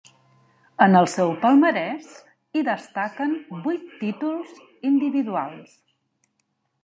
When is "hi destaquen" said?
2.59-3.37